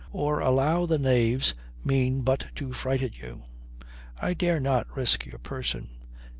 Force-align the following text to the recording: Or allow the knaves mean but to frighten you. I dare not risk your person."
Or 0.11 0.39
allow 0.39 0.87
the 0.87 0.97
knaves 0.97 1.53
mean 1.85 2.21
but 2.21 2.47
to 2.55 2.73
frighten 2.73 3.11
you. 3.13 3.43
I 4.19 4.33
dare 4.33 4.59
not 4.59 4.87
risk 4.97 5.27
your 5.27 5.37
person." 5.37 5.89